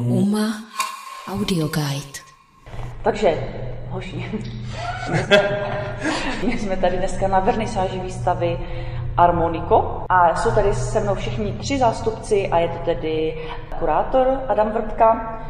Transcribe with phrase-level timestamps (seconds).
[0.00, 0.62] Uma
[1.28, 2.18] Audio Guide.
[3.02, 3.48] Takže,
[3.90, 4.26] hoši,
[5.10, 5.38] my jsme,
[6.46, 8.58] my jsme tady dneska na vernisáži výstavy
[9.16, 14.72] Armoniko a jsou tady se mnou všichni tři zástupci a je to tedy kurátor Adam
[14.72, 15.40] Vrtka,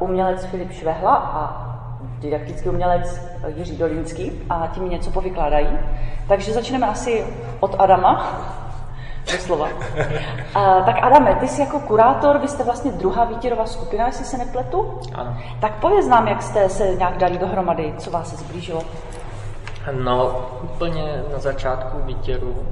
[0.00, 1.66] umělec Filip Švehla a
[2.18, 3.20] didaktický umělec
[3.56, 5.78] Jiří Dolínský a ti mi něco povykládají.
[6.28, 7.26] Takže začneme asi
[7.60, 8.40] od Adama,
[9.32, 9.68] doslova.
[10.54, 14.38] A, tak Adame, ty jsi jako kurátor, vy jste vlastně druhá výtěrová skupina, jestli se
[14.38, 15.00] nepletu?
[15.14, 15.36] Ano.
[15.60, 18.82] Tak pověz nám, jak jste se nějak dali dohromady, co vás se zblížilo.
[19.92, 22.66] No, úplně na začátku výtěru,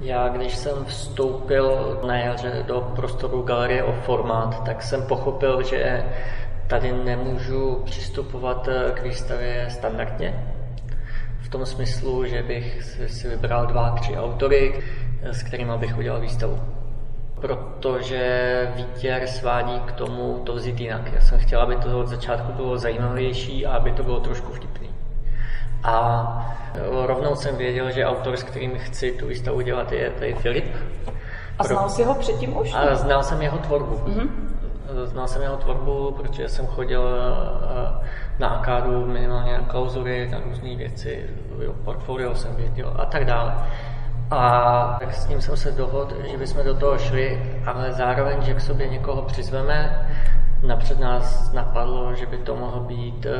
[0.00, 6.04] já když jsem vstoupil na jaře do prostoru Galerie o formát, tak jsem pochopil, že
[6.66, 10.44] tady nemůžu přistupovat k výstavě standardně.
[11.40, 14.82] V tom smyslu, že bych si vybral dva, tři autory,
[15.22, 16.60] s kterými bych udělal výstavu.
[17.40, 21.12] Protože výtěr svádí k tomu to vzít jinak.
[21.12, 24.88] Já jsem chtěl, aby to od začátku bylo zajímavější a aby to bylo trošku vtipný.
[25.82, 26.56] A
[27.06, 30.76] rovnou jsem věděl, že autor, s kterým chci tu výstavu dělat, je tady Filip.
[31.58, 32.74] A znal jsi ho předtím už?
[32.74, 33.96] A znal jsem jeho tvorbu.
[33.96, 34.28] Mm-hmm.
[35.04, 38.06] Znal jsem jeho tvorbu, protože jsem chodil eh,
[38.38, 41.30] na akádu minimálně na klauzury, na různé věci,
[41.62, 43.54] jo, portfolio jsem věděl a tak dále.
[44.30, 48.54] A tak s ním jsem se dohodl, že bychom do toho šli, ale zároveň, že
[48.54, 50.08] k sobě někoho přizveme.
[50.62, 53.32] Napřed nás napadlo, že by to mohl být uh,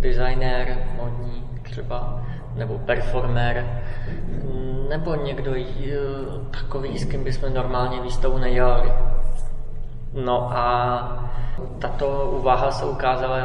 [0.00, 2.20] designér modní třeba,
[2.54, 3.82] nebo performer,
[4.88, 8.92] nebo někdo uh, takový, s kým bychom normálně výstavu nedělali.
[10.12, 11.30] No a
[11.78, 13.38] tato úvaha se ukázala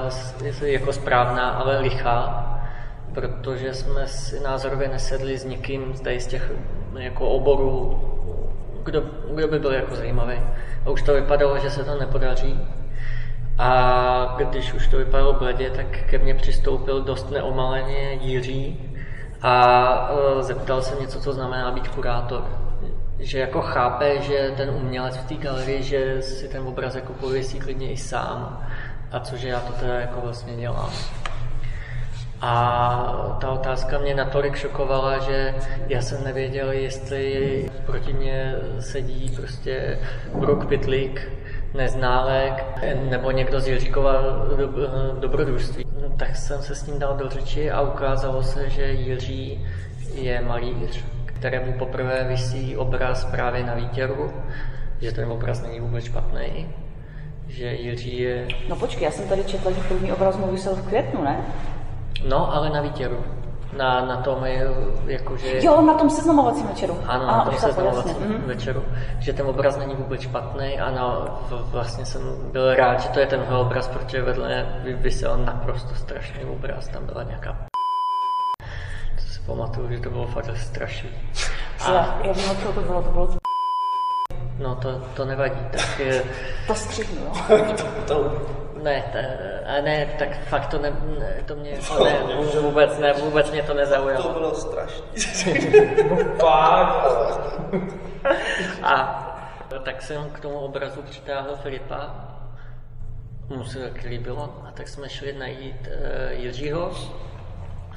[0.62, 2.45] jako správná, ale lichá,
[3.16, 6.52] protože jsme si názorově nesedli s někým zde z těch
[6.98, 8.02] jako oborů,
[8.84, 9.04] kdo,
[9.36, 10.40] kdo by byl jako zajímavý.
[10.86, 12.60] A už to vypadalo, že se to nepodaří.
[13.58, 18.92] A když už to vypadalo bledě, tak ke mně přistoupil dost neomaleně Jiří
[19.42, 20.09] a
[20.40, 22.46] e, zeptal se mě, co to znamená být kurátor.
[23.20, 27.59] Že jako chápe, že ten umělec v té galerii, že si ten obraz jako pověsí
[27.59, 28.68] klidně i sám.
[29.12, 30.90] A cože já to teda jako vlastně dělám.
[32.41, 35.56] A ta otázka mě natolik šokovala, že
[35.88, 40.00] já jsem nevěděl, jestli proti mě sedí prostě
[40.34, 41.31] Bruk Pitlík,
[41.74, 42.63] Neználek
[43.09, 44.13] nebo někdo z Jiříkova
[45.19, 45.85] dobrodružství.
[46.18, 49.68] Tak jsem se s ním dal do řeči a ukázalo se, že Jiří
[50.13, 54.34] je malíř, kterému poprvé vysí obraz právě na výtěru,
[55.01, 56.68] že ten obraz není vůbec špatný,
[57.47, 58.47] že Jiří je...
[58.69, 61.38] No počkej, já jsem tady četla, že první obraz mu vysel v květnu, ne?
[62.30, 63.24] No, ale na výtěru.
[63.78, 64.46] Na, na tom,
[65.06, 65.66] jakože...
[65.66, 66.97] Jo, na tom seznamovacím večeru.
[67.08, 68.46] Ano, na tom seznamovacím mm-hmm.
[68.46, 68.84] večeru.
[69.19, 72.22] Že ten obraz není vůbec špatný a no, vlastně jsem
[72.52, 76.88] byl rád, že to je tenhle obraz, protože vedle vysel naprosto strašný obraz.
[76.88, 77.58] Tam byla nějaká
[79.16, 81.09] to si pamatuju, že to bylo fakt strašný.
[81.86, 81.92] A...
[81.94, 83.30] Já, já vím, co to bylo, to bylo
[84.59, 86.24] No to, to nevadí, tak je...
[86.68, 87.57] To střihnu, jo.
[88.07, 88.31] to,
[88.85, 89.18] ne, to,
[89.69, 90.94] a ne, tak fakt to, ne,
[91.46, 92.19] to mě to ne,
[92.62, 94.23] vůbec, ne, vůbec mě to nezaujalo.
[94.23, 95.06] To bylo strašný.
[96.40, 97.07] fakt.
[98.84, 99.22] a
[99.84, 102.16] tak jsem k tomu obrazu přitáhl Filipa,
[103.50, 106.91] mu se tak líbilo, a tak jsme šli najít uh, Jiřího,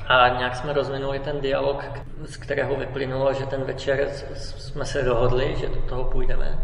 [0.06, 1.84] a nějak jsme rozvinuli ten dialog,
[2.25, 6.59] z kterého vyplynulo, že ten večer jsme se dohodli, že do toho půjdeme.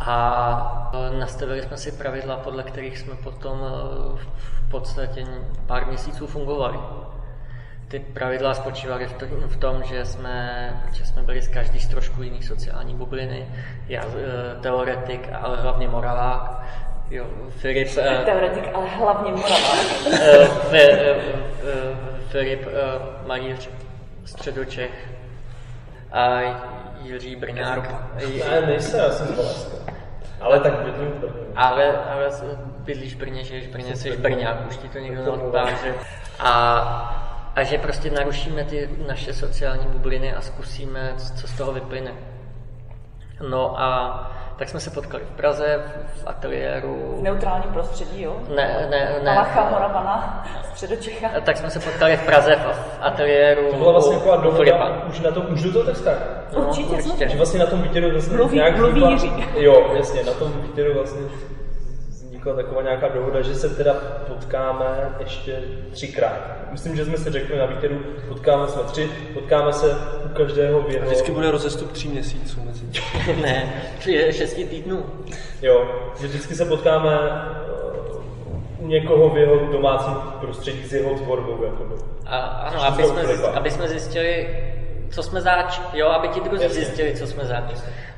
[0.00, 4.18] A e, nastavili jsme si pravidla, podle kterých jsme potom e,
[4.66, 5.26] v podstatě
[5.66, 6.78] pár měsíců fungovali.
[7.88, 9.08] Ty pravidla spočívaly
[9.46, 13.48] v tom, že jsme, že jsme byli z každý z trošku jiný sociální bubliny.
[13.88, 16.64] Já e, teoretik, ale hlavně moravák.
[17.10, 17.94] Jo, Filip...
[18.24, 19.86] Teoretik, ale hlavně moravák.
[22.28, 22.68] Filip
[23.26, 23.70] malíř
[24.24, 25.08] středočech
[26.12, 26.40] a
[27.04, 28.14] Jiří Brňák.
[28.48, 29.76] Ne, nejsem, já jsem Boleska.
[30.40, 31.46] Ale tak bydlím v Brně.
[31.56, 32.30] Ale, ale
[32.78, 35.94] bydlíš v Brně, žiješ v Brně, jsi Brňák, už ti to někdo neodpáže.
[36.38, 36.52] A,
[37.56, 42.12] a že prostě narušíme ty naše sociální bubliny a zkusíme, co z toho vyplyne.
[43.48, 45.82] No a tak jsme se potkali v Praze,
[46.14, 47.16] v ateliéru.
[47.18, 48.36] V neutrálním prostředí, jo?
[48.56, 49.34] Ne, ne, ne.
[49.34, 51.28] Malacha, Moravana, Středočecha.
[51.40, 53.70] Tak jsme se potkali v Praze v ateliéru.
[53.70, 56.18] To byla vlastně taková dohoda, už na tom, už do toho tak.
[56.52, 57.28] No, určitě, určitě.
[57.28, 59.02] Že vlastně na tom výtěru vlastně mluví, nějak mluví.
[59.54, 61.20] Jo, jasně, na tom výtěru vlastně
[62.44, 63.94] vznikla taková nějaká dohoda, že se teda
[64.28, 65.62] potkáme ještě
[65.92, 66.40] třikrát.
[66.70, 70.90] Myslím, že jsme si řekli na víkendu, potkáme jsme tři, potkáme se u každého v
[70.90, 71.06] jeho...
[71.06, 72.84] Vždycky bude rozestup tří měsíců mezi
[73.42, 75.06] ne, tři, šesti týdnů.
[75.62, 75.88] Jo,
[76.20, 81.64] že vždycky se potkáme eh, u někoho v jeho domácím prostředí s jeho tvorbou.
[81.64, 81.94] Jakoby.
[82.26, 83.48] A, ano, Což aby jsme, Filipa.
[83.48, 84.48] aby jsme zjistili,
[85.10, 86.84] co jsme zač, jo, aby ti druzí Jasně.
[86.84, 87.64] zjistili, co jsme zač.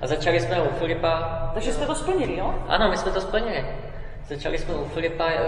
[0.01, 2.55] A začali jsme u Filipa, Takže jste to splnili, jo?
[2.69, 3.65] ano, my jsme to splnili.
[4.29, 5.41] Začali jsme u Filipa, eh,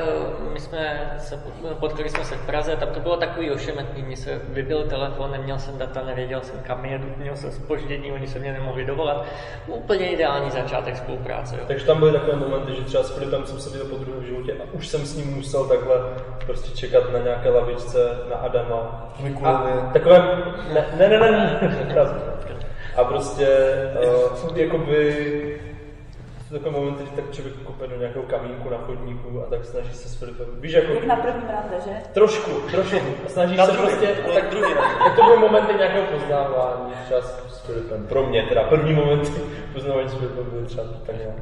[0.52, 1.42] my jsme se,
[1.80, 5.58] potkali jsme se v Praze, tam to bylo takový ošemetný, mně se vybil telefon, neměl
[5.58, 9.26] jsem data, nevěděl jsem kam jedu, měl jsem spoždění, oni se mě nemohli dovolat.
[9.66, 11.56] Úplně ideální začátek spolupráce.
[11.56, 11.64] Jo.
[11.66, 14.26] Takže tam byly takové momenty, že třeba s Filipem jsem se viděl po druhém v
[14.26, 15.96] životě a už jsem s ním musel takhle
[16.46, 17.98] prostě čekat na nějaké lavičce
[18.30, 19.12] na Adama.
[19.20, 19.72] Mikulově.
[19.72, 20.18] A takové,
[20.74, 22.10] ne, ne, ne, ne, ne, ne
[22.96, 23.48] A prostě,
[24.50, 25.67] uh, jakoby,
[26.48, 29.94] jsou takové momenty, že tak člověk kope do nějakého kamínku na chodníku a tak snaží
[29.94, 31.90] se s Filipem, víš, jako Jak na prvním rande, že?
[32.14, 32.96] trošku, trošku,
[33.26, 34.94] snaží Na se druhý, prostě, no tak druhý rande.
[35.04, 39.32] tak to byly momenty nějakého poznávání, čas s Filipem, pro mě teda, první momenty
[39.72, 41.36] poznávání s Filipem byly třeba tak nějak.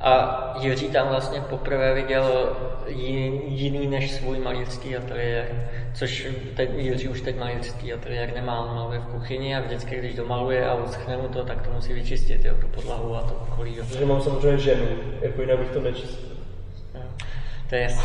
[0.00, 2.56] A Jiří tam vlastně poprvé viděl
[2.86, 8.76] jiný, jiný než svůj malířský ateliér, což teď, Jiří už teď malířský ateliér nemá, on
[8.76, 12.44] maluje v kuchyni a vždycky, když domaluje a uschne mu to, tak to musí vyčistit,
[12.44, 13.76] jo, tu podlahu a to okolí.
[13.76, 13.84] Jo.
[13.88, 14.86] Protože mám samozřejmě ženu,
[15.20, 16.28] jako jinak bych to nečistil.
[16.94, 17.02] Jo.
[17.68, 18.04] To je jasné.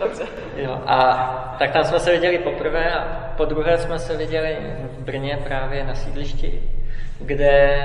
[0.56, 4.56] Jo, a tak tam jsme se viděli poprvé a po druhé jsme se viděli
[4.98, 6.62] v Brně právě na sídlišti,
[7.20, 7.82] kde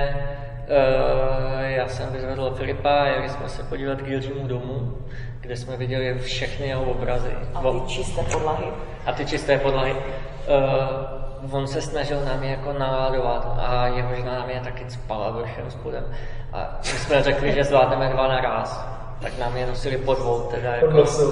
[1.60, 4.98] já jsem vyzvedl Filipa a jeli jsme se podívat k Jiřímu domu,
[5.40, 7.30] kde jsme viděli všechny jeho obrazy.
[7.54, 8.66] A ty čisté podlahy.
[9.06, 9.92] a ty čisté podlahy.
[9.92, 15.30] Uh, on se snažil nám je jako naládovat a jeho žena nám je taky spala
[15.30, 16.04] vrchem spodem.
[16.52, 19.00] A my jsme řekli, že zvládneme dva naraz.
[19.22, 20.90] Tak nám je nosili po dvou, teda jako.
[20.90, 21.22] Prostě.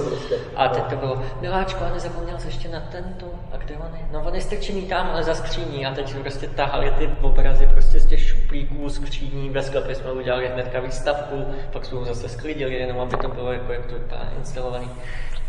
[0.55, 4.01] A teď to bylo, miláčko, a nezapomněl jsi ještě na tento, a kde on je?
[4.11, 7.99] No on je strčený tam, ale za skříní a teď prostě tahali ty obrazy prostě
[7.99, 8.19] z těch
[8.49, 13.17] šuplíků, skříní, ve sklepě jsme udělali hnedka výstavku, pak jsme ho zase sklidili, jenom aby
[13.17, 14.89] to bylo jako, jak to vypadá, instalovaný.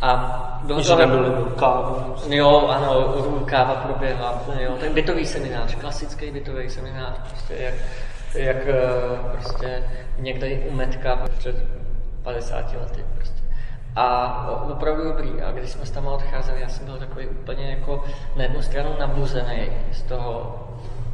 [0.01, 2.15] A bylo Že to, tam byl kávu.
[2.29, 3.15] Jo, ano,
[3.45, 7.75] káva proběhla, jo, ten bytový seminář, klasický bytový seminář, prostě jak,
[8.35, 8.83] jak eh,
[9.33, 9.85] prostě
[10.19, 11.57] někde u Metka před
[12.23, 13.41] 50 lety prostě.
[13.97, 15.43] A opravdu dobrý.
[15.43, 18.05] A když jsme tam odcházeli, já jsem byl takový úplně jako
[18.37, 20.70] na jednu stranu nabuzený z toho,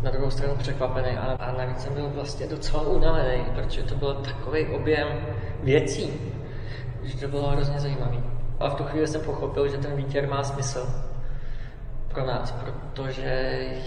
[0.06, 4.14] na druhou stranu překvapený a, a navíc jsem byl vlastně docela unavený, protože to byl
[4.14, 5.08] takový objem
[5.62, 6.12] věcí,
[7.03, 8.17] že to bylo hrozně zajímavé.
[8.61, 10.88] A v tu chvíli jsem pochopil, že ten výtěr má smysl
[12.08, 13.29] pro nás, protože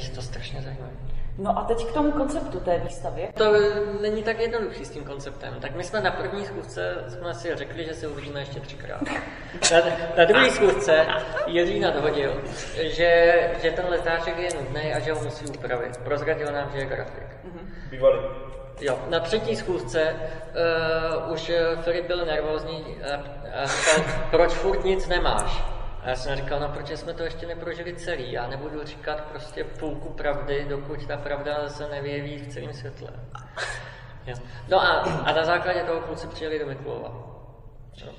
[0.04, 1.09] je to strašně zajímavé.
[1.42, 3.30] No a teď k tomu konceptu té výstavy.
[3.34, 3.54] To
[4.02, 5.56] není tak jednoduchý s tím konceptem.
[5.62, 9.02] Tak my jsme na první schůzce jsme si řekli, že se uvidíme ještě třikrát.
[9.72, 9.80] Na,
[10.18, 11.06] na druhé schůzce
[11.48, 12.42] Jiří nadhodil,
[12.82, 15.98] že, že ten letáček je nudný a že ho musí upravit.
[15.98, 17.28] Prozradil nám, že je grafik.
[17.90, 18.20] Bývalý.
[18.82, 20.16] Jo, na třetí schůzce
[21.28, 21.52] uh, už
[21.82, 23.16] Filip byl nervózní a,
[23.62, 25.79] a říkal, proč furt nic nemáš?
[26.10, 30.10] Já jsem říkal, no protože jsme to ještě neprožili celý, já nebudu říkat prostě půlku
[30.10, 33.10] pravdy, dokud ta pravda se nevyjeví v celém světle.
[34.68, 37.10] No a, a na základě toho kluci přijeli do Mikulova.
[37.98, 38.12] Jo.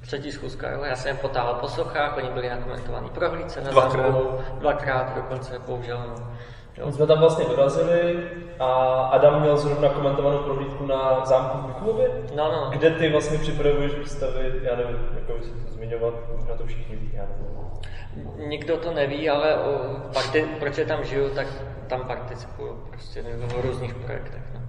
[0.00, 0.82] Třetí schůzka, jo.
[0.84, 4.02] Já jsem je potáhl po sochách, oni byli na komentovaný prohlídce na Dvakrát.
[4.02, 5.98] zámku, dvakrát dokonce použil.
[5.98, 6.36] No.
[6.78, 6.86] Jo.
[6.86, 8.18] My jsme tam vlastně dorazili
[8.58, 8.66] a
[9.12, 12.70] Adam měl zrovna komentovanou prohlídku na zámku v Mikulově, No, no.
[12.70, 17.10] kde ty vlastně připravuješ výstavy, já nevím, jako si to zmiňovat, možná to všichni ví,
[17.14, 18.48] já nevím.
[18.48, 19.70] Nikdo to neví, ale o,
[20.14, 21.46] parti, proč je tam žiju, tak
[21.86, 24.42] tam participuju prostě v různých projektech.
[24.54, 24.60] No.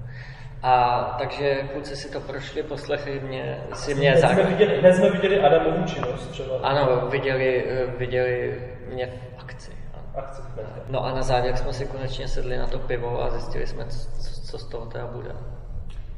[0.63, 5.09] A takže kluci si to prošli, poslechli mě, si mě Hned jsme viděli, hned jsme
[5.09, 6.55] viděli Adamovu činnost třeba.
[6.63, 7.65] Ano, viděli,
[7.97, 8.61] viděli
[8.93, 9.05] mě
[9.37, 9.71] v akci.
[10.17, 10.27] Ano.
[10.27, 10.81] Akce hnedka.
[10.89, 14.41] No a na závěr jsme si konečně sedli na to pivo a zjistili jsme, co,
[14.41, 15.31] co z toho teda bude.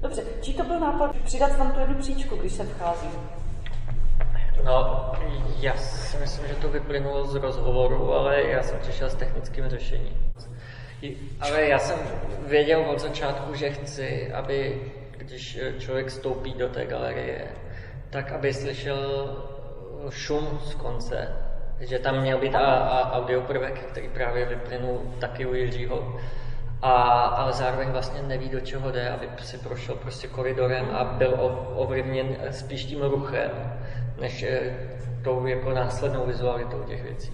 [0.01, 3.07] Dobře, čí to byl nápad přidat tam tu jednu příčku, když se vchází?
[4.63, 5.11] No,
[5.59, 10.31] já si myslím, že to vyplynulo z rozhovoru, ale já jsem přišel s technickým řešením.
[11.01, 11.99] I- Ale já jsem
[12.47, 14.81] věděl od začátku, že chci, aby
[15.17, 17.47] když člověk vstoupí do té galerie,
[18.09, 19.29] tak aby slyšel
[20.09, 21.35] šum z konce,
[21.79, 26.19] že tam měl být a, a audioprvek, který právě vyplynul taky u Jiřího.
[26.81, 31.31] A, ale zároveň vlastně neví, do čeho jde, aby si prošel prostě koridorem a byl
[31.31, 33.51] ov- ovlivněn spíš tím ruchem,
[34.21, 34.89] než eh,
[35.23, 37.33] tou jako následnou vizualitou těch věcí.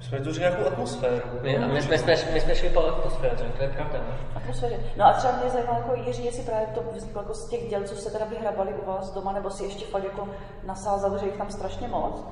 [0.00, 1.22] Jsme tu nějakou atmosféru.
[1.42, 4.00] My, a my, jsme, jsme, my jsme šli po atmosféře, to je pravda.
[4.08, 4.36] no.
[4.36, 4.76] atmosféře.
[4.96, 7.82] No a třeba mě zajímalo jako Jiří, jestli právě to vzniklo jako z těch děl,
[7.84, 10.28] co jste teda vyhrabali u vás doma, nebo si ještě fakt jako
[10.66, 12.24] nasázal, že jich tam strašně moc.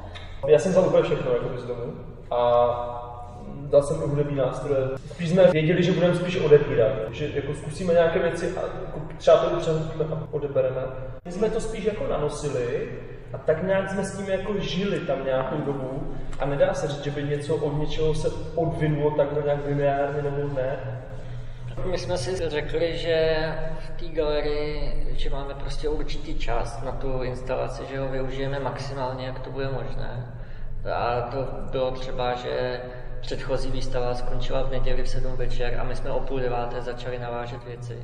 [0.46, 1.92] Já jsem vzal úplně všechno jako z domu
[2.30, 2.38] a
[3.70, 4.88] dal jsem hudební nástroje.
[5.10, 9.36] Spíš jsme věděli, že budeme spíš odebírat, že jako zkusíme nějaké věci a jako třeba
[9.36, 10.82] to přehodíme a odebereme.
[11.24, 12.88] My jsme to spíš jako nanosili
[13.32, 17.04] a tak nějak jsme s tím jako žili tam nějakou dobu a nedá se říct,
[17.04, 21.02] že by něco od něčeho se odvinulo takhle nějak lineárně nebo ne.
[21.90, 23.46] My jsme si řekli, že
[23.78, 29.26] v té galerii, že máme prostě určitý čas na tu instalaci, že ho využijeme maximálně,
[29.26, 30.34] jak to bude možné.
[30.94, 32.80] A to bylo třeba, že
[33.20, 37.18] předchozí výstava skončila v neděli v 7 večer a my jsme o půl deváté začali
[37.18, 37.98] navážet věci.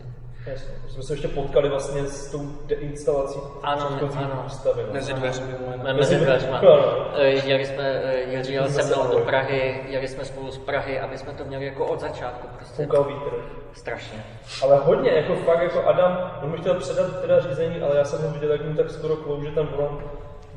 [0.51, 0.75] Jasně.
[0.85, 3.87] My jsme se ještě potkali vlastně s tou deinstalací Ano,
[4.17, 4.41] ano.
[4.45, 4.83] výstavy.
[4.87, 4.93] no.
[4.93, 5.55] Mezi dveřmi.
[5.97, 6.59] Mezi dveřma.
[6.59, 7.07] Ano.
[7.17, 9.19] Eh, Jeli jsme, eh, Jiří jel se mnou do.
[9.19, 12.49] Prahy, jeli jsme spolu z Prahy, aby jsme to měli jako od začátku.
[12.57, 13.31] Prostě Foukal vítr.
[13.73, 14.25] strašně.
[14.63, 18.23] Ale hodně, jako fakt, jako Adam, on mi chtěl předat teda řízení, ale já jsem
[18.23, 20.01] ho viděl, jak mu tak skoro klouže ten volant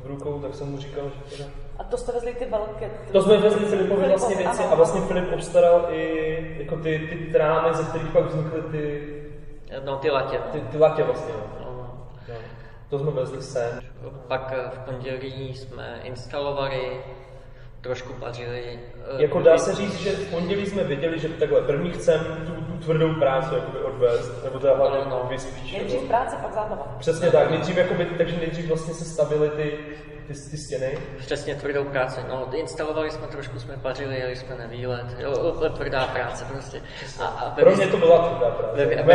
[0.04, 1.50] v rukou, tak jsem mu říkal, že teda...
[1.78, 2.90] A to jste vezli ty velké...
[3.06, 4.72] ty- To jsme vezli Filipovi vlastně věci ano.
[4.72, 9.21] a vlastně Filip obstaral i jako ty, ty trámy, ze kterých pak vznikly ty,
[9.84, 10.38] No ty latě.
[10.52, 11.34] ty, ty latě vlastně.
[11.60, 11.66] No.
[11.66, 12.04] No.
[12.28, 12.34] No.
[12.90, 13.80] To jsme vezli sem.
[14.28, 17.00] Pak eh, v pondělí jsme instalovali,
[17.80, 18.80] trošku pařili.
[19.18, 22.52] eh, Jako dá se říct, že v pondělí jsme věděli, že takhle první chcem tu,
[22.72, 25.26] tu tvrdou práci jakoby odvést, nebo teda hlavně No, no.
[25.30, 25.72] vy spíš.
[25.72, 26.96] Nejdřív práce, pak zábava.
[26.98, 29.78] Přesně tak, nejdřív, jakoby, takže nejdřív vlastně se stavily ty,
[30.32, 30.98] ty, ty stěny.
[31.18, 32.20] Přesně tvrdou práci.
[32.28, 35.06] No, instalovali jsme trošku, jsme pařili, jeli jsme na výlet.
[35.18, 36.80] Jo, úplně tvrdá práce prostě.
[37.20, 38.76] A, a ve, Pro mě to byla tvrdá práce.
[38.86, 39.14] Ve- ve-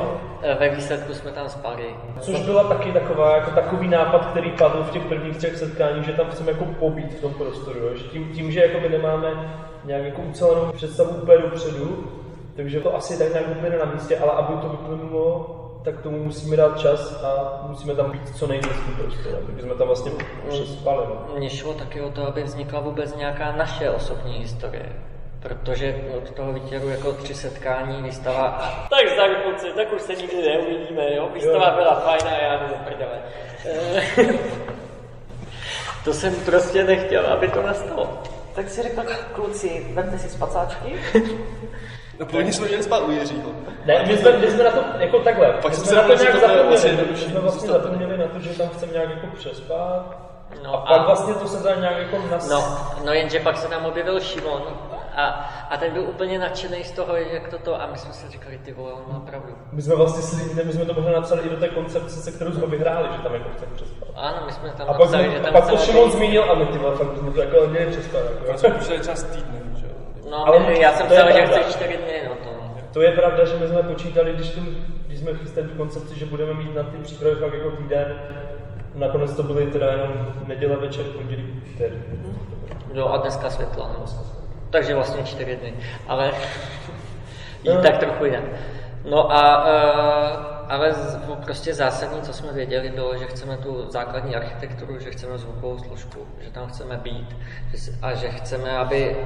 [0.00, 0.20] ano.
[0.42, 1.96] eh, ve výsledku jsme tam spali.
[2.20, 6.12] Což byla taky taková, jako takový nápad, který padl v těch prvních třech setkáních, že
[6.12, 7.78] tam chceme jako pobít v tom prostoru.
[7.78, 7.94] Jo?
[7.96, 9.54] Že tím, tím, že jakoby nemáme
[9.84, 12.12] nějak jako ucelenou představu úplně dopředu,
[12.56, 15.46] takže to asi tak nějak úplně na místě, ale aby to vyplynulo,
[15.86, 19.36] tak tomu musíme dát čas a musíme tam být co nejvíc v tom prostoru.
[19.46, 20.12] Takže jsme tam vlastně
[20.48, 21.06] přespali.
[21.08, 21.34] No.
[21.36, 24.92] Mně šlo taky o to, aby vznikla vůbec nějaká naše osobní historie.
[25.40, 28.88] Protože od toho výtěru jako tři setkání, výstava a...
[28.88, 31.28] Tak zdar kluci, tak už se nikdy neuvidíme, jo?
[31.34, 33.18] Výstava byla fajn a já jdu prdele.
[36.04, 38.22] To jsem prostě nechtěl, aby to nastalo.
[38.54, 39.02] Tak si řekl,
[39.32, 40.96] kluci, vemte si spacáčky.
[42.18, 43.50] No původně jsme měli spát u Jiřího.
[43.84, 46.02] Ne, my jsme, my jsme na to jako takhle, Pak my jsme jsme se na
[46.02, 46.34] to nějak
[46.66, 47.82] vlastně zapomněli, my jsme vlastně zůstat.
[47.82, 50.16] zapomněli na to, že tam chceme nějak jako přespat.
[50.64, 52.48] No a pak a- vlastně to se dá nějak jako nas...
[52.50, 54.62] No, no jenže pak se tam objevil Šimon
[55.16, 55.26] a,
[55.70, 58.58] a ten byl úplně nadšený z toho, jak to to, a my jsme si říkali,
[58.58, 59.48] ty vole, on má pravdu.
[59.72, 62.52] My jsme vlastně slíbili, my jsme to možná napsali i do té koncepce, se kterou
[62.52, 64.08] jsme vyhráli, že tam jako chceme přespat.
[64.16, 66.50] Ano, my jsme tam A pak, napsali, jsme, že a tam pak to Šimon zmínil
[66.50, 68.22] a my ty vole, fakt jsme to jako měli přespat.
[68.22, 68.58] Pak Jako.
[68.58, 69.60] jsme přišli čas týdne.
[70.30, 72.56] No, Ale ale já jsem psal, že chci čtyři dny, no to.
[72.92, 74.60] To je pravda, že my jsme počítali, když, tu,
[75.06, 78.14] když jsme chystali tu koncepci, že budeme mít na ty přípravy fakt jako týden.
[78.94, 81.96] Nakonec to byly teda jenom neděle večer, pondělí, tedy.
[82.94, 84.04] Jo, a dneska světlo, no.
[84.70, 85.72] Takže vlastně čtyři dny,
[86.08, 86.30] ale
[87.62, 87.82] jí No.
[87.82, 88.42] tak trochu jinak.
[89.10, 90.94] No a, uh, ale
[91.44, 96.26] prostě zásadní, co jsme věděli, bylo, že chceme tu základní architekturu, že chceme zvukovou složku,
[96.40, 97.36] že tam chceme být
[98.02, 99.16] a že chceme, aby,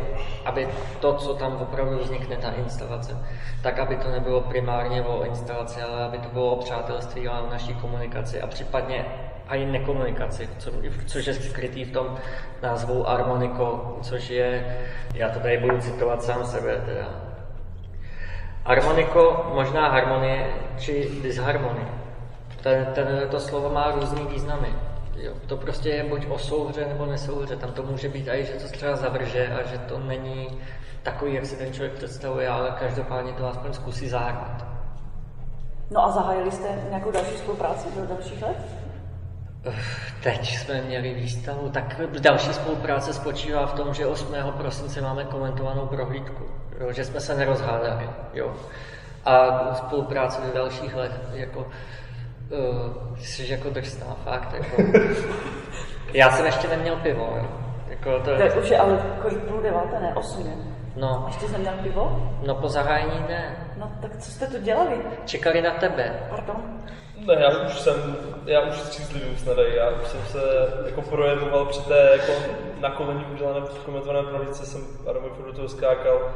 [0.45, 0.69] aby
[1.01, 3.17] to, co tam opravdu vznikne, ta instalace,
[3.63, 7.51] tak aby to nebylo primárně o instalaci, ale aby to bylo o přátelství a o
[7.51, 9.05] naší komunikaci a případně
[9.49, 10.71] a i nekomunikaci, co,
[11.07, 12.19] což je skrytý v tom
[12.63, 14.79] názvu Harmoniko, což je,
[15.15, 17.30] já to tady budu citovat sám sebe, teda.
[18.65, 21.89] Harmoniko, možná harmonie, či disharmonie.
[22.63, 24.69] Ten, ten, to slovo má různý významy.
[25.17, 27.57] Jo, to prostě je buď o souhře nebo nesouhře.
[27.57, 30.61] Tam to může být i, že to třeba zavrže a že to není
[31.03, 34.65] takový, jak si ten člověk představuje, ale každopádně to aspoň zkusí zahrát.
[35.91, 38.57] No a zahájili jste nějakou další spolupráci do dalších let?
[40.23, 44.35] Teď jsme měli výstavu, tak další spolupráce spočívá v tom, že 8.
[44.57, 46.45] prosince máme komentovanou prohlídku,
[46.81, 48.11] jo, že jsme se nerozhádali.
[48.35, 48.53] Jo.
[49.25, 54.53] A spolupráce do dalších let, jako, uh, jsi jako drsná, fakt.
[54.53, 54.83] Jako.
[56.13, 57.49] Já jsem ještě neměl pivo, jo.
[57.89, 60.15] Jako to, To je už je ale kolik půl deváté, ne?
[60.15, 60.53] Osm je.
[60.97, 62.33] no, Ještě jsi neměl pivo?
[62.47, 63.57] no po zahájení ne.
[63.77, 64.97] No tak co jste tu dělali?
[65.25, 66.21] Čekali na tebe.
[66.31, 66.57] Pardon?
[67.27, 70.39] Ne, já už jsem, já už střízlivý snad, já už jsem se
[70.87, 72.33] jako projevoval při té jako
[72.81, 74.81] na kolení udělané komentované prohlídce, jsem
[75.37, 76.31] furt do toho skákal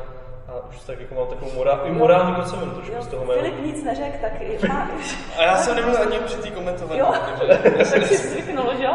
[0.48, 3.40] a už tak jako mám takovou morál, i morální kocovinu trošku z toho mého.
[3.40, 4.90] Filip nic neřekl, tak i má...
[5.38, 7.00] A já jsem nebyl ani při té komentované.
[7.00, 7.14] Jo,
[7.72, 8.94] tak si zvyknul, že jo?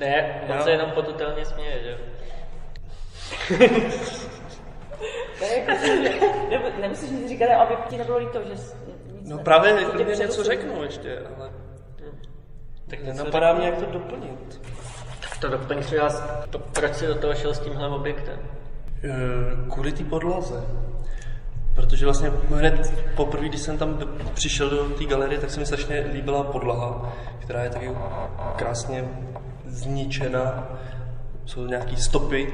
[0.00, 0.62] Ne, on Jo.
[0.62, 1.98] se jenom potutelně směje, že?
[5.38, 5.58] To je
[6.52, 8.76] jako, Nemusíš nic říkat, aby ti nebylo líto, že jsi-
[9.20, 11.50] nic No ne- právě tě klidně něco řeknu ještě, ale
[12.90, 14.60] Tak něco nenapadá mě, jak to doplnit.
[15.40, 18.38] To doplň si vás, to, proč jsi do toho šel s tímhle objektem?
[19.04, 20.64] Eh, Kvůli té podlaze.
[21.74, 23.98] Protože vlastně hned poprvé, když jsem tam
[24.34, 27.90] přišel do té galerie, tak se mi strašně líbila podlaha, která je taky
[28.56, 29.04] krásně
[29.66, 30.68] zničena.
[31.44, 32.52] Jsou nějaké stopy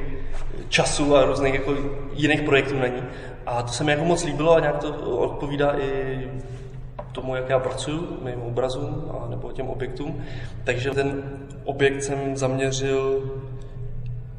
[0.68, 1.74] času a různých jako
[2.12, 3.02] jiných projektů na ní.
[3.46, 6.30] A to se mi jako moc líbilo a nějak to odpovídá i
[7.12, 10.24] tomu, jak já pracuji, mým obrazům a nebo těm objektům.
[10.64, 11.22] Takže ten
[11.64, 13.32] objekt jsem zaměřil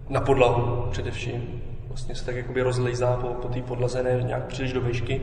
[0.10, 1.69] na podlahu především.
[1.90, 5.22] Vlastně se tak jakoby rozlejzá po, po té podlaze, ne nějak příliš do výšky.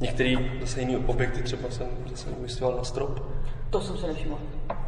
[0.00, 3.20] Některé zase jiné objekty třeba jsem zase umístěval na strop.
[3.70, 4.38] To jsem se nevšimla.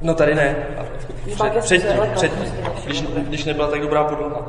[0.02, 0.56] No tady ne.
[0.78, 0.85] A
[1.33, 2.38] před, předtím, předtím,
[2.71, 4.49] prostě když, když nebyla tak dobrá podlaha.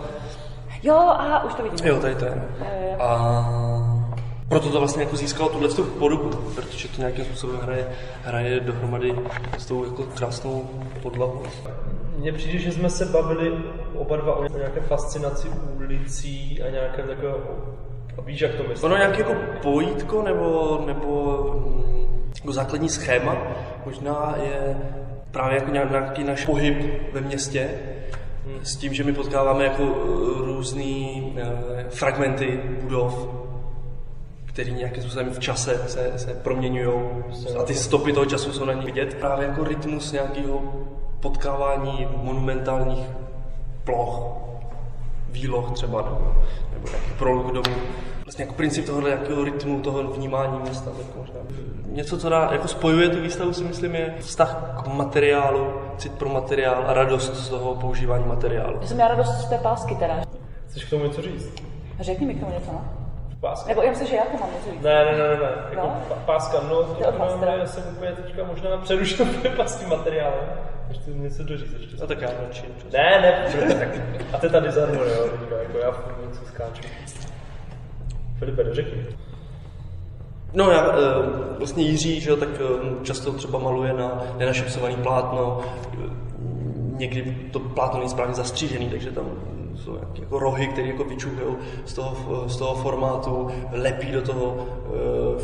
[0.83, 1.87] Jo, aha, už to vidím.
[1.87, 2.31] Jo, tady to je.
[2.91, 3.01] jo.
[3.01, 3.75] A
[4.49, 7.87] proto to vlastně jako získalo tuhle tu podobu, protože to nějakým způsobem hraje,
[8.23, 9.15] hraje dohromady
[9.57, 10.69] s tou jako krásnou
[11.01, 11.43] podlahou.
[12.25, 13.51] Mně přijde, že jsme se bavili
[13.95, 17.33] oba dva o nějaké fascinaci ulicí a nějaké takové...
[18.25, 18.91] Víš, jak to myslím?
[18.91, 23.37] Ono nějaké jako pojítko nebo, nebo mm, jako základní schéma
[23.85, 24.77] možná je
[25.31, 27.69] právě jako nějak- nějaký náš pohyb ve městě
[28.63, 33.29] s tím, že my potkáváme jako eh, různý eh, fragmenty budov,
[34.45, 37.01] které nějakým způsobem v čase se, se proměňují
[37.59, 39.13] a ty stopy toho času jsou na ní vidět.
[39.13, 40.84] Právě jako rytmus nějakého
[41.19, 43.05] potkávání monumentálních
[43.83, 44.21] ploch,
[45.29, 46.35] výloh třeba, nebo,
[46.73, 47.75] nebo nějaký prolog domů.
[48.25, 50.91] Vlastně jako princip tohohle nějakého rytmu, toho vnímání města.
[50.91, 51.35] Tak možná.
[51.85, 56.29] Něco, co dá, jako spojuje tu výstavu, si myslím, je vztah k materiálu, cit pro
[56.29, 58.77] materiál a radost z toho používání materiálu.
[58.81, 60.13] Já jsem měla radost z té pásky teda.
[60.69, 61.53] Chceš k tomu něco říct?
[61.99, 62.81] Řekni mi k tomu něco, no?
[63.41, 63.69] Páska?
[63.69, 64.81] Nebo já myslím, že já to mám něco říct.
[64.83, 65.51] Ne, ne, ne, ne, ne.
[65.69, 66.15] Jako No.
[66.25, 67.51] páska, no, To je od to no, teda.
[67.55, 69.25] já jsem úplně teďka možná přerušil
[69.79, 70.45] tím materiálem.
[70.95, 72.03] Ještě něco doříct ještě.
[72.03, 72.63] A tak já radši.
[72.93, 73.89] Ne, ne, tak.
[74.33, 76.81] A ty tady za mnou, jo, teďka, jako já furt něco skáču.
[78.39, 79.05] Filipe, dořekni.
[80.53, 80.97] No já, eh,
[81.57, 85.61] vlastně Jiří, že jo, tak eh, často třeba maluje na nenašepsovaný plátno,
[85.93, 85.97] eh,
[86.97, 89.25] někdy to plátno není správně zastřížený, takže tam
[89.75, 94.67] jsou nějaké jako rohy, které jako vyčuhují z toho, z toho formátu, lepí do toho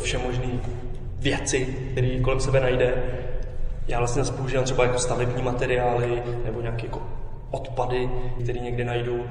[0.02, 0.60] všemožný
[1.18, 2.94] věci, které kolem sebe najde.
[3.88, 7.02] Já vlastně zase používám třeba jako stavební materiály nebo nějaké jako
[7.50, 8.10] odpady,
[8.42, 9.24] které někde najdu.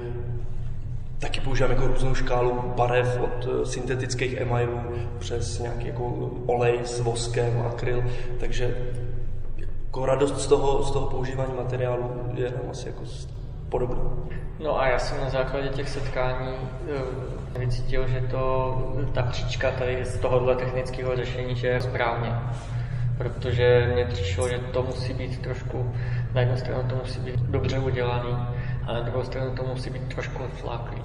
[1.20, 4.82] Taky používám jako různou škálu barev od eh, syntetických emailů
[5.20, 8.04] přes nějaký jako olej s voskem, akryl,
[8.40, 8.78] takže
[9.58, 13.04] jako radost z toho, z toho používání materiálu je nám asi jako
[13.70, 14.02] podobná.
[14.60, 16.56] No a já jsem na základě těch setkání
[17.56, 18.78] eh, vycítil, že to,
[19.14, 22.34] ta příčka tady z tohohle technického řešení, že je správně.
[23.24, 25.92] Protože mně přišlo, že to musí být trošku,
[26.34, 28.38] na jednu stranu to musí být dobře udělaný,
[28.88, 31.02] a na druhou stranu to musí být trošku odfláklý.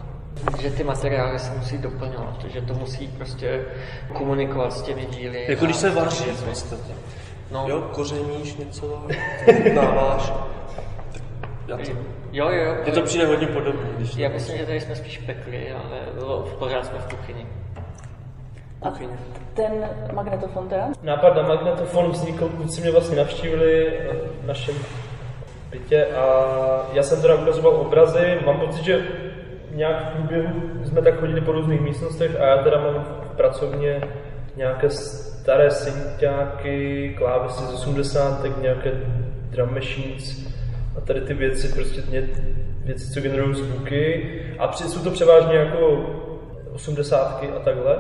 [0.60, 3.64] Že ty materiály se musí doplňovat, že to musí prostě
[4.12, 5.44] komunikovat s těmi díly.
[5.48, 6.92] Jako když se vaří v podstatě.
[7.50, 9.06] No, Jo, kořeníš něco,
[9.74, 10.32] náváš.
[11.68, 11.90] Já to,
[12.32, 12.76] jo, jo.
[12.82, 13.88] mně to přijde hodně podobné.
[13.96, 17.46] Když Já myslím, že tady jsme spíš pekli, ale bylo, pořád jsme v kuchyni.
[18.90, 19.18] Kuchyně.
[19.54, 19.72] Ten
[20.12, 20.88] magnetofon teda?
[21.02, 23.92] Nápad na magnetofon vznikl, kluci mě vlastně navštívili
[24.42, 24.74] v našem
[25.70, 26.46] bytě a
[26.92, 29.02] já jsem teda ukazoval obrazy, mám pocit, že
[29.74, 30.48] nějak v průběhu
[30.84, 34.00] jsme tak chodili po různých místnostech a já teda mám v pracovně
[34.56, 38.60] nějaké staré synťáky, klávesy z 80.
[38.62, 38.90] nějaké
[39.50, 40.46] drum machines
[40.96, 42.22] a tady ty věci, prostě mě,
[42.84, 46.06] věci, co generují zvuky a při- jsou to převážně jako
[46.72, 47.96] osmdesátky a takhle.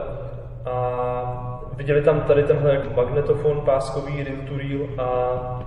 [0.66, 5.66] A viděli tam tady tenhle magnetofon páskový, reel to reel a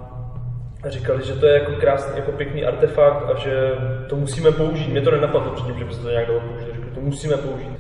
[0.88, 3.72] říkali, že to je jako krásný, jako pěkný artefakt a že
[4.10, 4.90] to musíme použít.
[4.90, 6.74] Mě to nenapadlo předtím, že by se to nějak dalo použít.
[6.74, 7.80] Řekli, to musíme použít.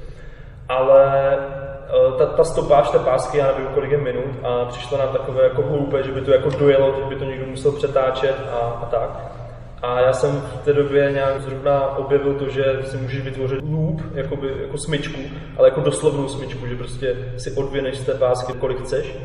[0.69, 5.09] Ale eh, ta, ta stopáž té pásky, já nevím, kolik je minut a přišlo nám
[5.09, 8.57] takové jako hloupé, že by to jako dojelo, že by to někdo musel přetáčet a,
[8.57, 9.38] a tak.
[9.81, 14.01] A já jsem v té době nějak zrovna objevil to, že si můžeš vytvořit loop,
[14.13, 15.21] jakoby, jako smyčku,
[15.57, 19.15] ale jako doslovnou smyčku, že prostě si odvěneš z té pásky, kolik chceš,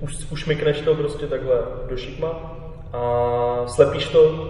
[0.00, 1.56] už, ušmykneš to prostě takhle
[1.90, 2.56] do šikma
[2.92, 3.02] a
[3.66, 4.48] slepíš to,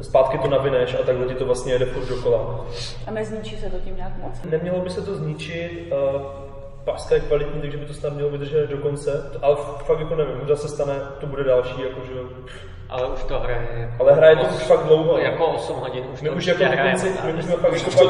[0.00, 2.66] zpátky to navineš a takhle ti to vlastně jede furt dokola.
[3.06, 4.42] A nezničí se to tím nějak moc?
[4.50, 6.45] Nemělo by se to zničit, eh,
[6.86, 10.38] páska je kvalitní, takže by to snad mělo vydržet do konce, ale fakt jako nevím,
[10.38, 12.12] možná se stane, to bude další, jakože
[12.88, 13.94] Ale už to hraje.
[14.00, 15.18] Ale hraje to už fakt dlouho.
[15.18, 18.08] Jako 8 hodin už My to už jako dokonce, my už jsme fakt jako fakt...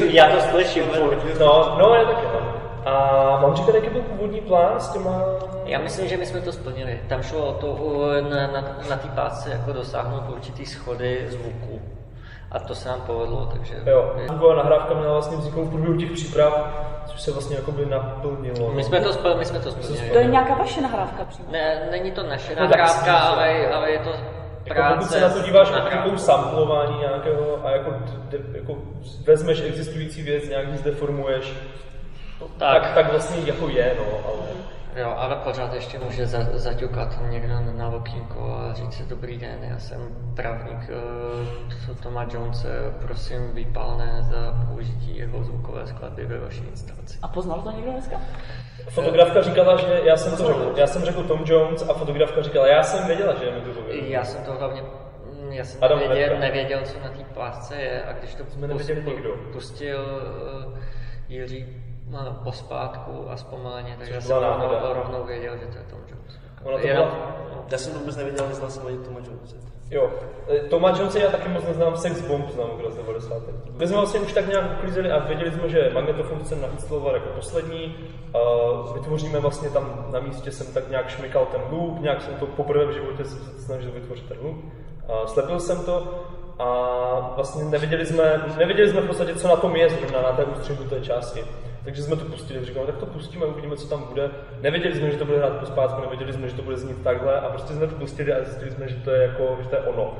[0.10, 0.84] Já to slyším.
[1.40, 2.56] No, no, je taky, no.
[2.84, 5.22] A mám říkat, jaký byl původní plán s těma...
[5.64, 7.00] Já myslím, že my jsme to splnili.
[7.08, 11.80] Tam šlo o to na, na, na té pásce jako dosáhnout určitý schody zvuku.
[12.50, 13.74] A to se nám povedlo, takže...
[13.86, 16.52] Jo, zvuková nahrávka měla vlastně vzniknout v průběhu těch příprav,
[17.06, 18.72] což se vlastně jakoby naplnilo.
[18.72, 20.10] My jsme to, spl, my jsme to splnili.
[20.10, 21.48] To je nějaká vaše nahrávka přímo.
[21.52, 24.94] Ne, není to naše No nahrávka, ale, ale je to Jako práce.
[24.94, 27.90] pokud se na to díváš s jako samplování nějakého a jako,
[28.28, 28.76] de, jako
[29.26, 31.52] vezmeš existující věc, nějak ji zdeformuješ,
[32.58, 34.46] tak, Tak, tak vlastně jako je, no, ale...
[34.96, 39.38] jo, ale pořád ještě může za, zaťukat někdo na, na okýnko a říct si dobrý
[39.38, 40.00] den, já jsem
[40.36, 40.90] právník
[41.88, 47.18] uh, Toma Jonese, prosím výpalné za použití jeho zvukové skladby ve vaší instalaci.
[47.22, 48.20] A poznal to někdo dneska?
[48.88, 52.66] Fotografka říkala, že já jsem to řekl, já jsem řekl Tom Jones a fotografka říkala,
[52.66, 54.10] já jsem věděla, že je mi to pověděl.
[54.10, 58.02] Já jsem to hlavně mm, já jsem Adam nevěděl, nevěděl, co na té pásce je
[58.02, 59.30] a když to Jsme nevěděli nikdo.
[59.52, 59.98] pustil
[60.66, 60.78] uh,
[61.28, 61.66] Jiří
[62.12, 66.38] uh, pospátku a zpomaleně, takže jsem rovnou, rovnou věděl, že to je Tom Jones.
[66.64, 67.36] Ona to Jenom- byla-
[67.70, 69.56] Já jsem vůbec nevěděl, neznal jsem ani Toma Jonese.
[69.90, 70.10] Jo,
[70.48, 73.42] e, Toma Jonese já taky moc neznám, Sex Bomb znám okres 90.
[73.78, 77.28] My jsme vlastně už tak nějak uklízeli a věděli jsme, že magnetofon chceme nainstalovat jako
[77.28, 77.94] poslední.
[78.34, 82.46] Uh, vytvoříme vlastně tam na místě, jsem tak nějak šmykal ten loop, nějak jsem to
[82.46, 84.56] poprvé v životě jsem se snažil vytvořit ten loop.
[84.56, 86.24] Uh, slepil jsem to
[86.58, 90.44] a vlastně nevěděli jsme, nevěděli jsme v podstatě, co na tom je zrovna na té
[90.44, 91.44] ústřední té části.
[91.86, 94.30] Takže jsme to pustili, říkali, tak to pustíme, uvidíme, co tam bude.
[94.60, 97.48] Nevěděli jsme, že to bude hrát pospátku, nevěděli jsme, že to bude znít takhle a
[97.48, 100.14] prostě jsme to pustili a zjistili jsme, že to je jako, že to je ono.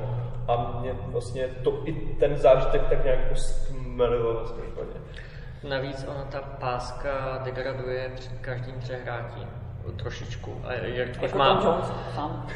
[0.47, 4.99] A mě vlastně to i ten zážitek tak nějak stmelilo vlastně úplně.
[5.69, 9.47] Navíc ona ta páska degraduje před každým přehrátím
[9.97, 10.61] trošičku.
[10.63, 12.47] A jelikož Jako má, Tom Jones sám.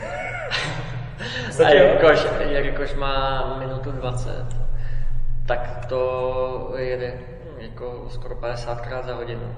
[1.65, 4.45] a jelikož, jelikož má minutu 20,
[5.47, 7.13] tak to jede
[7.61, 9.55] jako skoro 50 krát za hodinu.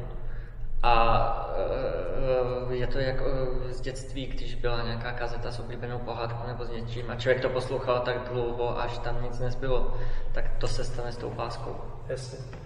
[0.84, 1.56] A
[2.70, 3.26] eh, je to jako
[3.70, 7.50] z dětství, když byla nějaká kazeta s oblíbenou pohádkou nebo s něčím a člověk to
[7.50, 9.98] poslouchal tak dlouho, až tam nic nezbylo,
[10.32, 11.76] tak to se stane s tou páskou.
[12.08, 12.63] Jasně.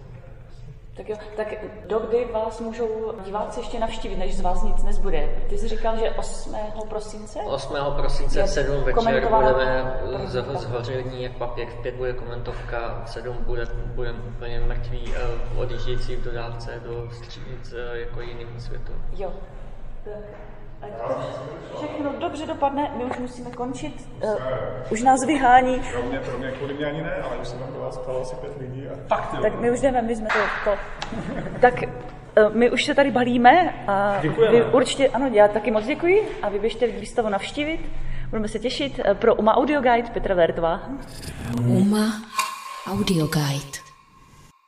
[0.97, 1.47] Tak jo, tak
[1.87, 5.29] dokdy vás můžou diváci ještě navštívit, než z vás nic nezbude?
[5.49, 6.55] Ty jsi říkal, že 8.
[6.89, 7.39] prosince?
[7.39, 7.75] 8.
[7.95, 13.37] prosince v 7 večer budeme z- zhoření jak papír, v 5 bude komentovka, v 7
[13.39, 18.91] bude, budeme úplně mrtví, eh, odjíždějící v dodávce do střídnic eh, jako jiným světu.
[19.17, 19.31] Jo.
[20.03, 20.13] Tak,
[20.81, 20.89] ať
[21.77, 24.07] všechno dobře dopadne, my už musíme končit.
[24.23, 24.35] Uh,
[24.89, 27.73] už nás vyhání, Pro mě, pro mě kvůli mě ani ne, ale už se tam
[27.73, 28.87] do vás ptalo asi pět lidí.
[28.87, 29.07] A...
[29.07, 29.41] Fakt, jo.
[29.41, 30.71] tak my už jdeme, my jsme to...
[30.71, 30.77] to.
[31.61, 34.57] Tak uh, my už se tady balíme a Děkujeme.
[34.57, 37.79] vy určitě, ano, já taky moc děkuji a vy běžte výstavu navštívit.
[38.29, 38.99] Budeme se těšit.
[39.05, 40.81] Eh, Pro UMA Audio Guide Petra Vertová.
[41.67, 42.21] Uma
[42.91, 43.86] Audio Guide.